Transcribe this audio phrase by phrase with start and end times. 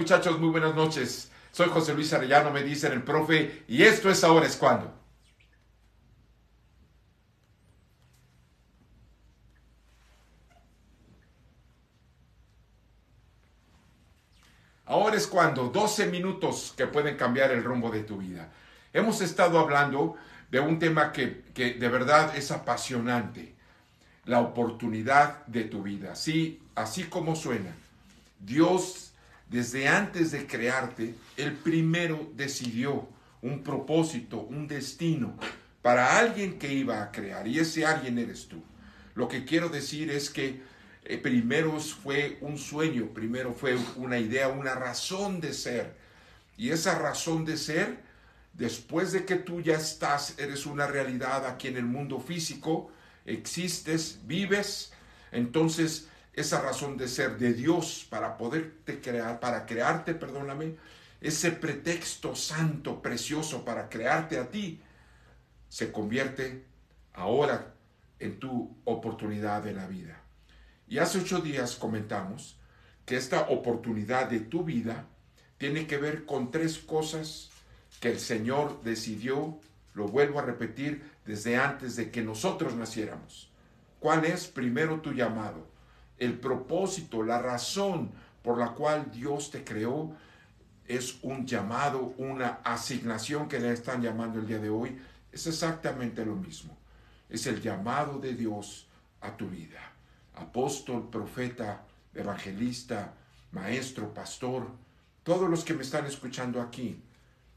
[0.00, 1.30] Muchachos, muy buenas noches.
[1.52, 4.90] Soy José Luis Arellano, me dicen el profe, y esto es ahora es cuando.
[14.86, 18.50] Ahora es cuando, 12 minutos que pueden cambiar el rumbo de tu vida.
[18.94, 20.16] Hemos estado hablando
[20.50, 23.54] de un tema que, que de verdad es apasionante,
[24.24, 26.14] la oportunidad de tu vida.
[26.16, 27.74] Sí, así como suena,
[28.38, 29.09] Dios
[29.50, 33.08] desde antes de crearte, el primero decidió
[33.42, 35.36] un propósito, un destino
[35.82, 38.62] para alguien que iba a crear y ese alguien eres tú.
[39.16, 40.62] Lo que quiero decir es que
[41.04, 45.96] eh, primero fue un sueño, primero fue una idea, una razón de ser.
[46.56, 47.98] Y esa razón de ser,
[48.52, 52.92] después de que tú ya estás, eres una realidad aquí en el mundo físico,
[53.26, 54.92] existes, vives,
[55.32, 56.08] entonces
[56.40, 60.76] esa razón de ser de Dios para poderte crear, para crearte, perdóname,
[61.20, 64.80] ese pretexto santo, precioso para crearte a ti,
[65.68, 66.64] se convierte
[67.12, 67.74] ahora
[68.18, 70.20] en tu oportunidad de la vida.
[70.88, 72.58] Y hace ocho días comentamos
[73.06, 75.06] que esta oportunidad de tu vida
[75.58, 77.50] tiene que ver con tres cosas
[78.00, 79.58] que el Señor decidió,
[79.94, 83.50] lo vuelvo a repetir, desde antes de que nosotros naciéramos.
[84.00, 85.69] ¿Cuál es primero tu llamado?
[86.20, 90.14] El propósito, la razón por la cual Dios te creó
[90.86, 95.00] es un llamado, una asignación que le están llamando el día de hoy,
[95.32, 96.76] es exactamente lo mismo.
[97.28, 98.88] Es el llamado de Dios
[99.20, 99.80] a tu vida.
[100.34, 103.14] Apóstol, profeta, evangelista,
[103.52, 104.66] maestro, pastor,
[105.22, 107.02] todos los que me están escuchando aquí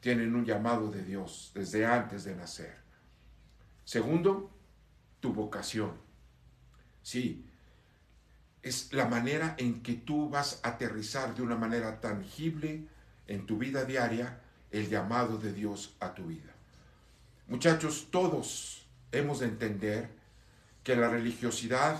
[0.00, 2.76] tienen un llamado de Dios desde antes de nacer.
[3.84, 4.50] Segundo,
[5.20, 5.92] tu vocación.
[7.02, 7.44] Sí,
[8.66, 12.82] es la manera en que tú vas a aterrizar de una manera tangible
[13.28, 14.40] en tu vida diaria
[14.72, 16.52] el llamado de Dios a tu vida.
[17.46, 20.10] Muchachos, todos hemos de entender
[20.82, 21.96] que la religiosidad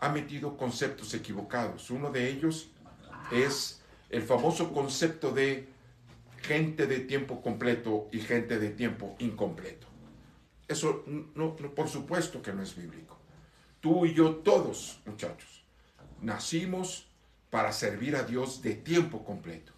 [0.00, 1.90] ha metido conceptos equivocados.
[1.90, 2.70] Uno de ellos
[3.30, 5.68] es el famoso concepto de
[6.40, 9.86] gente de tiempo completo y gente de tiempo incompleto.
[10.66, 11.04] Eso
[11.34, 13.18] no, por supuesto que no es bíblico.
[13.80, 15.59] Tú y yo todos, muchachos,
[16.22, 17.06] nacimos
[17.50, 19.72] para servir a Dios de tiempo completo.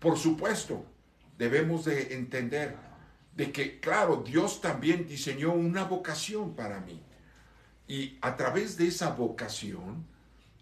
[0.00, 0.84] Por supuesto,
[1.38, 2.76] debemos de entender
[3.36, 7.00] de que, claro, Dios también diseñó una vocación para mí.
[7.86, 10.04] Y a través de esa vocación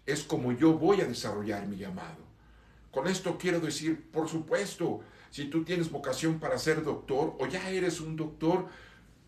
[0.05, 2.23] es como yo voy a desarrollar mi llamado.
[2.91, 5.01] Con esto quiero decir, por supuesto,
[5.31, 8.67] si tú tienes vocación para ser doctor o ya eres un doctor,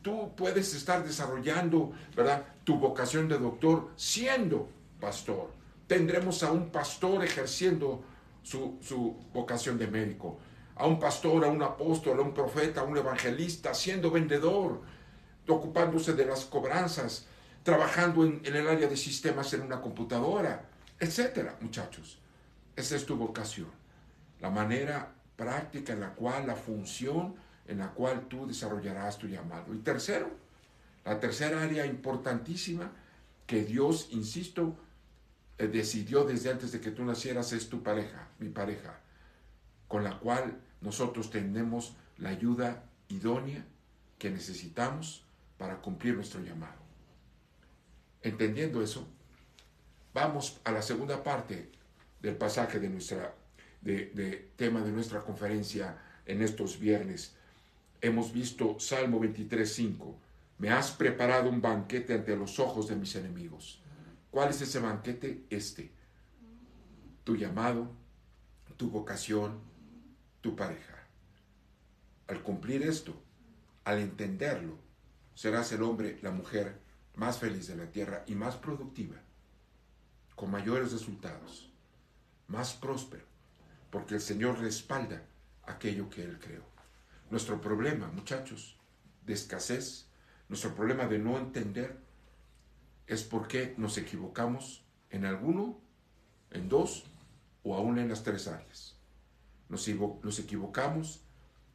[0.01, 2.45] tú puedes estar desarrollando, ¿verdad?
[2.63, 4.69] Tu vocación de doctor siendo
[4.99, 8.03] pastor tendremos a un pastor ejerciendo
[8.41, 10.39] su, vocación de médico,
[10.75, 14.81] a un pastor, a un apóstol, a un profeta, a un evangelista, siendo vendedor,
[15.47, 17.27] ocupándose de las cobranzas,
[17.63, 20.69] trabajando en, en el área de sistemas en una computadora,
[20.99, 22.19] etcétera, muchachos.
[22.75, 23.71] Esa es tu vocación,
[24.41, 27.35] la manera práctica en la cual, la función
[27.67, 29.73] en la cual tú desarrollarás tu llamado.
[29.73, 30.29] Y tercero,
[31.03, 32.91] la tercera área importantísima
[33.47, 34.75] que Dios, insisto,
[35.57, 38.99] eh, decidió desde antes de que tú nacieras es tu pareja, mi pareja,
[39.87, 43.65] con la cual nosotros tenemos la ayuda idónea
[44.17, 45.23] que necesitamos
[45.57, 46.85] para cumplir nuestro llamado.
[48.21, 49.07] Entendiendo eso,
[50.13, 51.71] vamos a la segunda parte
[52.21, 53.33] del pasaje de nuestra
[53.85, 57.35] de, tema de nuestra conferencia en estos viernes.
[58.01, 60.15] Hemos visto Salmo 23:5.
[60.57, 63.81] Me has preparado un banquete ante los ojos de mis enemigos.
[64.35, 65.45] ¿Cuál es ese banquete?
[65.49, 65.93] Este.
[67.23, 67.89] Tu llamado,
[68.75, 69.61] tu vocación,
[70.41, 71.07] tu pareja.
[72.27, 73.15] Al cumplir esto,
[73.85, 74.77] al entenderlo,
[75.35, 76.81] serás el hombre, la mujer
[77.15, 79.15] más feliz de la tierra y más productiva,
[80.35, 81.71] con mayores resultados,
[82.49, 83.23] más próspero,
[83.89, 85.23] porque el Señor respalda
[85.63, 86.65] aquello que Él creó.
[87.29, 88.77] Nuestro problema, muchachos,
[89.25, 90.09] de escasez,
[90.49, 92.03] nuestro problema de no entender
[93.07, 95.79] es porque nos equivocamos en alguno,
[96.51, 97.05] en dos
[97.63, 98.95] o aún en las tres áreas.
[99.69, 99.87] Nos,
[100.39, 101.21] equivocamos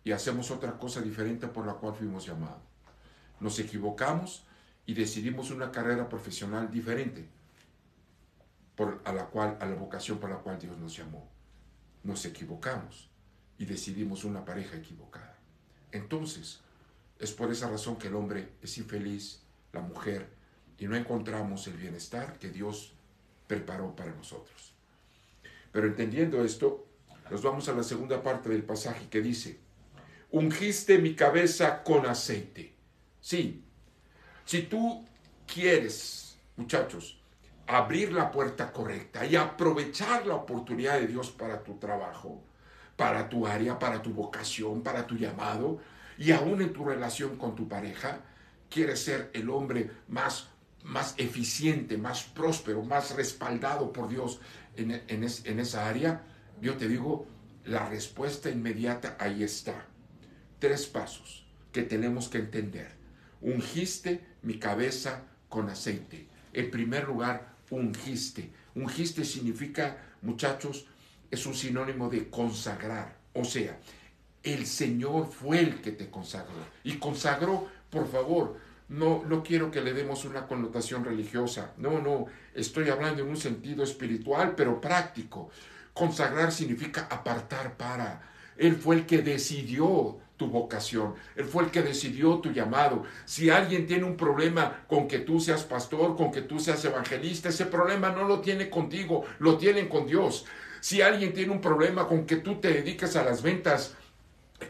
[0.04, 2.62] y hacemos otra cosa diferente por la cual fuimos llamados.
[3.40, 4.44] Nos equivocamos
[4.86, 7.28] y decidimos una carrera profesional diferente
[8.76, 11.28] por, a la cual a la vocación por la cual Dios nos llamó.
[12.02, 13.10] Nos equivocamos
[13.58, 15.36] y decidimos una pareja equivocada.
[15.92, 16.60] Entonces,
[17.18, 19.42] es por esa razón que el hombre es infeliz,
[19.72, 20.39] la mujer
[20.80, 22.94] y no encontramos el bienestar que Dios
[23.46, 24.74] preparó para nosotros.
[25.70, 26.86] Pero entendiendo esto,
[27.30, 29.60] Nos vamos a la segunda parte del pasaje que dice,
[30.32, 32.74] ungiste mi cabeza con aceite.
[33.20, 33.62] Sí,
[34.44, 35.04] si tú
[35.46, 37.20] quieres, muchachos,
[37.68, 42.42] abrir la puerta correcta y aprovechar la oportunidad de Dios para tu trabajo,
[42.96, 45.78] para tu área, para tu vocación, para tu llamado
[46.18, 48.22] y aún en tu relación con tu pareja,
[48.68, 50.49] quieres ser el hombre más,
[50.84, 54.40] más eficiente, más próspero, más respaldado por Dios
[54.76, 56.22] en, esa área,
[56.60, 57.26] yo te digo,
[57.64, 59.86] la respuesta inmediata ahí está.
[60.58, 62.92] Tres pasos que tenemos que entender.
[63.40, 66.26] Ungiste mi cabeza con aceite.
[66.52, 68.50] En primer lugar, ungiste.
[68.74, 70.86] Ungiste significa, muchachos,
[71.30, 73.16] es un sinónimo de consagrar.
[73.32, 73.78] O sea,
[74.42, 76.54] el Señor fue el que te consagró.
[76.84, 78.58] Y consagró, por favor,
[78.90, 81.72] no, no quiero que le demos una connotación religiosa.
[81.76, 85.50] No, no, estoy hablando en un sentido espiritual, pero práctico.
[85.94, 88.20] Consagrar significa apartar para.
[88.56, 91.14] Él fue el que decidió tu vocación.
[91.36, 93.04] Él fue el que decidió tu llamado.
[93.26, 97.48] Si alguien tiene un problema con que tú seas pastor, con que tú seas evangelista,
[97.48, 100.46] ese problema no lo tiene contigo, lo tienen con Dios.
[100.80, 103.94] Si alguien tiene un problema con que tú te dediques a las ventas,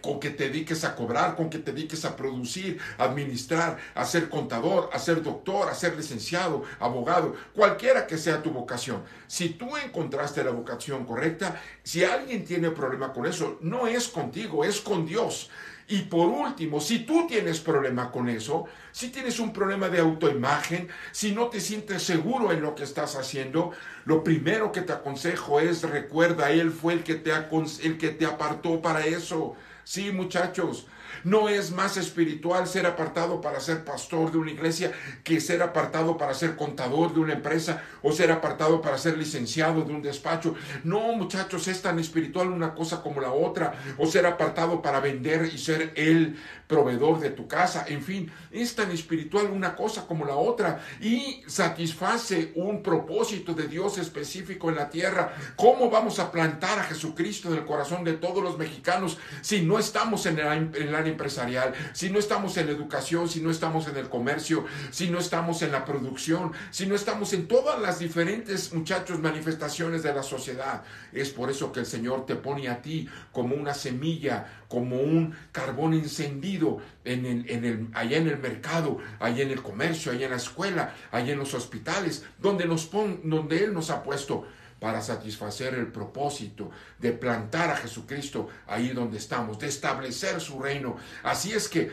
[0.00, 4.28] con que te dediques a cobrar, con que te dediques a producir, administrar, a ser
[4.28, 9.02] contador, a ser doctor, a ser licenciado, abogado, cualquiera que sea tu vocación.
[9.26, 14.64] Si tú encontraste la vocación correcta, si alguien tiene problema con eso, no es contigo,
[14.64, 15.50] es con Dios.
[15.90, 20.88] Y por último, si tú tienes problema con eso, si tienes un problema de autoimagen,
[21.10, 23.72] si no te sientes seguro en lo que estás haciendo,
[24.04, 28.24] lo primero que te aconsejo es recuerda, Él fue el que te, el que te
[28.24, 29.56] apartó para eso.
[29.90, 30.86] Sí, muchachos,
[31.24, 34.92] no es más espiritual ser apartado para ser pastor de una iglesia
[35.24, 39.82] que ser apartado para ser contador de una empresa o ser apartado para ser licenciado
[39.82, 40.54] de un despacho.
[40.84, 43.74] No, muchachos, es tan espiritual una cosa como la otra.
[43.98, 46.36] O ser apartado para vender y ser el
[46.66, 47.84] proveedor de tu casa.
[47.88, 53.66] En fin, es tan espiritual una cosa como la otra y satisface un propósito de
[53.66, 55.34] Dios específico en la tierra.
[55.56, 59.78] ¿Cómo vamos a plantar a Jesucristo en el corazón de todos los mexicanos si no
[59.78, 64.08] estamos en el, empresarial, si no estamos en la educación, si no estamos en el
[64.08, 69.20] comercio, si no estamos en la producción, si no estamos en todas las diferentes, muchachos,
[69.20, 70.82] manifestaciones de la sociedad?
[71.12, 75.34] Es por eso que el Señor te pone a ti como una semilla, como un
[75.52, 80.36] carbón encendido en el, allá en el mercado, allá en el comercio, allá en la
[80.36, 84.46] escuela, allá en los hospitales, donde, nos pon, donde Él nos ha puesto
[84.80, 90.96] para satisfacer el propósito de plantar a Jesucristo ahí donde estamos, de establecer su reino.
[91.22, 91.92] Así es que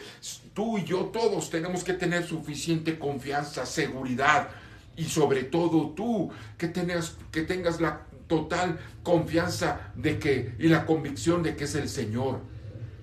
[0.53, 4.49] tú y yo todos tenemos que tener suficiente confianza, seguridad
[4.95, 7.17] y sobre todo tú que tengas,
[7.81, 12.41] la total confianza de que y la convicción de que es el Señor,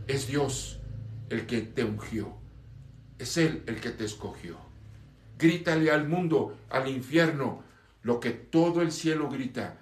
[0.06, 0.80] es Dios
[1.28, 2.34] el que te ungió,
[3.18, 4.58] es Él el que te escogió.
[5.38, 7.62] Grítale al mundo, al infierno,
[8.04, 9.78] lo que todo el cielo grita,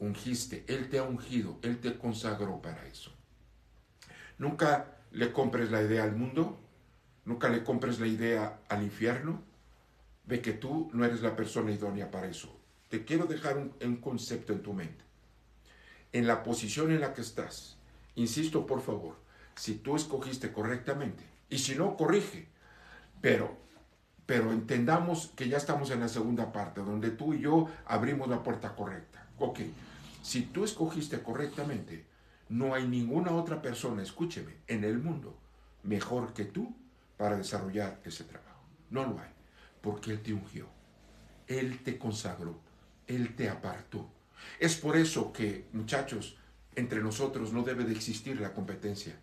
[0.00, 3.12] ungiste, Él te ha ungido, Él te consagró para eso.
[4.38, 6.58] Nunca le compres la idea al mundo,
[7.26, 9.42] nunca le compres la idea al infierno,
[10.24, 12.58] de que tú no eres la persona idónea para eso.
[12.88, 15.04] Te quiero dejar un, un concepto en tu mente.
[16.12, 17.76] En la posición en la que estás,
[18.14, 19.16] insisto por favor,
[19.56, 22.48] si tú escogiste correctamente, y si no, corrige,
[23.20, 23.58] pero
[24.28, 28.42] pero entendamos que ya estamos en la segunda parte, donde tú y yo abrimos la
[28.42, 29.26] puerta correcta.
[29.38, 29.60] Ok,
[30.20, 32.04] si tú escogiste correctamente,
[32.50, 35.38] no hay ninguna otra persona, escúcheme, en el mundo
[35.82, 36.76] mejor que tú
[37.16, 38.60] para desarrollar ese trabajo.
[38.90, 39.30] No lo hay,
[39.80, 40.66] porque Él te ungió,
[41.46, 42.60] Él te consagró,
[43.06, 44.10] Él te apartó.
[44.60, 46.36] Es por eso que, muchachos,
[46.76, 49.18] entre nosotros no debe de existir la competencia.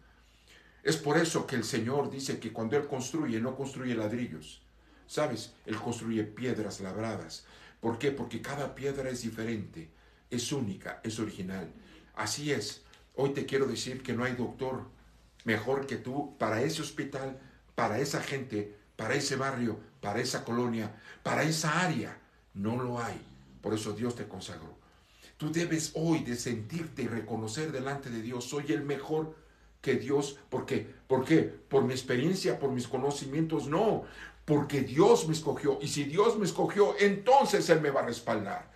[0.82, 4.65] Es por eso que el Señor dice que cuando Él construye, no construye ladrillos,
[5.08, 5.54] ¿Sabes?
[5.66, 7.46] Él construye piedras labradas.
[7.80, 8.12] ¿Por qué?
[8.12, 9.90] Porque cada piedra es diferente,
[10.30, 11.72] es única, es original.
[12.16, 12.84] Así es.
[13.16, 14.86] Hoy te quiero decir que no hay doctor
[15.44, 17.40] mejor que tú para ese hospital,
[17.76, 22.18] para esa gente, para ese barrio, para esa colonia, para esa área.
[22.54, 23.22] No lo hay.
[23.62, 24.78] Por eso Dios te consagró.
[25.38, 29.36] Tú debes hoy de sentirte y reconocer delante de Dios, soy el mejor
[29.82, 30.40] que Dios.
[30.50, 30.88] ¿Por qué?
[31.08, 31.42] ¿Por qué?
[31.42, 33.68] ¿Por mi experiencia, por mis conocimientos?
[33.68, 34.04] No,
[34.46, 35.80] porque Dios me escogió.
[35.82, 38.72] Y si Dios me escogió, entonces Él me va a respaldar.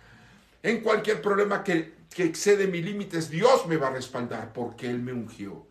[0.62, 5.12] En cualquier problema que, excede mis límites, Dios me va a respaldar porque Él me
[5.12, 5.66] ungió.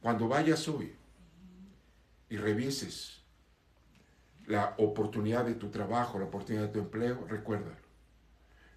[0.00, 0.94] Cuando vayas hoy
[2.28, 3.22] y revises
[4.46, 7.80] la oportunidad de tu trabajo, la oportunidad de tu empleo, recuérdalo.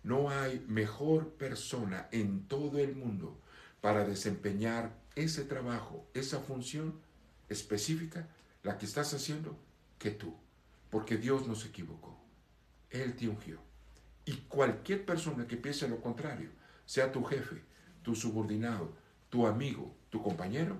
[0.04, 3.38] No hay mejor persona en todo el mundo
[3.80, 7.00] para desempeñar ese trabajo, esa función
[7.48, 8.28] específica,
[8.64, 9.58] la que estás haciendo,
[10.04, 10.36] que tú.
[10.90, 12.20] Porque Dios no se equivocó.
[12.90, 13.58] Él te ungió.
[14.26, 16.50] Y cualquier persona que piense lo contrario,
[16.86, 17.64] sea tu jefe,
[18.04, 18.94] tu subordinado,
[19.30, 20.78] tu amigo, tu compañero,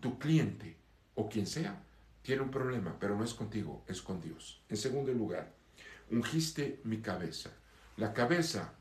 [0.00, 0.76] tu cliente
[1.14, 1.80] o quien sea,
[2.22, 4.60] tiene un problema, pero no es contigo, es con Dios.
[4.68, 5.52] En segundo lugar,
[6.10, 7.50] ungiste mi cabeza.
[7.96, 8.74] La cabeza,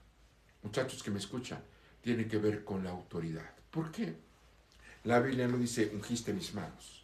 [0.63, 1.61] muchachos que me escuchan,
[2.01, 3.53] tiene que ver con la autoridad.
[3.69, 4.15] ¿Por qué?
[5.03, 7.02] La Biblia no dice ungiste mis manos.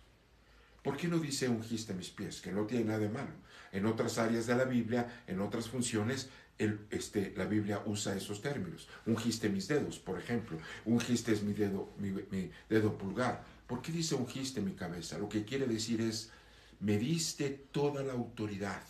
[0.84, 2.42] ¿Por qué no dice ungiste mis pies?
[2.42, 3.32] Que no tiene nada de malo.
[3.72, 8.88] En otras áreas de la Biblia, en otras funciones, este, la Biblia usa esos términos.
[9.06, 10.58] Ungiste mis dedos, por ejemplo.
[10.86, 13.44] Ungiste mi dedo, mi, mi dedo pulgar.
[13.68, 15.18] ¿Por qué dice ungiste mi cabeza?
[15.18, 16.32] Lo que quiere decir es,
[16.80, 18.84] me diste toda la autoridad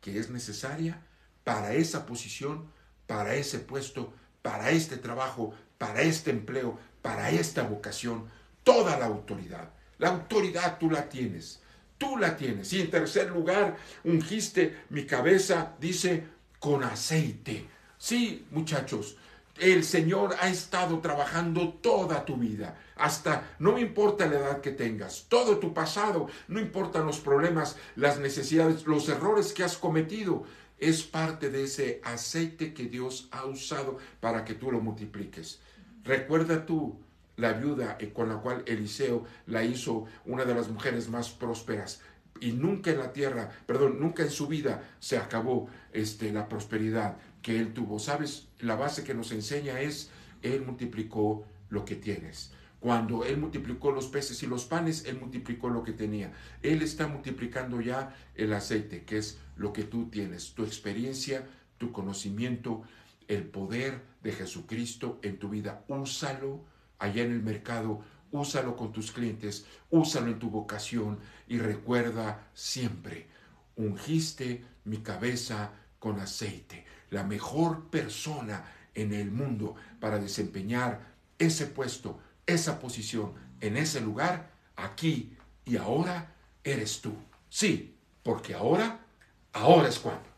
[0.00, 1.02] que es necesaria
[1.44, 2.70] para esa posición,
[3.06, 8.28] para ese puesto, para este trabajo, para este empleo, para esta vocación,
[8.62, 9.72] toda la autoridad.
[9.98, 11.60] La autoridad tú la tienes,
[11.98, 12.72] tú la tienes.
[12.72, 16.24] Y en tercer lugar, ungiste mi cabeza, dice,
[16.58, 17.66] con aceite.
[17.98, 19.16] Sí, muchachos,
[19.58, 24.70] el Señor ha estado trabajando toda tu vida, hasta no me importa la edad que
[24.70, 30.44] tengas, todo tu pasado, no importan los problemas, las necesidades, los errores que has cometido,
[30.78, 35.60] es parte de ese aceite que Dios ha usado para que tú lo multipliques.
[36.04, 37.00] Recuerda tú
[37.36, 42.00] la viuda con la cual Eliseo la hizo una de las mujeres más prósperas
[42.40, 47.16] y nunca en la tierra, perdón, nunca en su vida se acabó este, la prosperidad
[47.42, 47.98] que él tuvo.
[47.98, 48.48] ¿Sabes?
[48.60, 50.10] La base que nos enseña es,
[50.42, 52.52] él multiplicó lo que tienes.
[52.78, 56.32] Cuando Él multiplicó los peces y los panes, Él multiplicó lo que tenía.
[56.62, 61.46] Él está multiplicando ya el aceite, que es lo que tú tienes, tu experiencia,
[61.78, 62.82] tu conocimiento,
[63.28, 65.84] el poder de Jesucristo en tu vida.
[65.88, 66.64] Úsalo
[66.98, 73.28] allá en el mercado, úsalo con tus clientes, úsalo en tu vocación y recuerda siempre,
[73.76, 76.84] ungiste mi cabeza con aceite.
[77.10, 84.50] La mejor persona en el mundo para desempeñar ese puesto, esa posición, en ese lugar,
[84.76, 87.14] aquí y ahora, eres tú.
[87.48, 89.00] Sí, porque ahora,
[89.52, 90.35] ahora es cuando.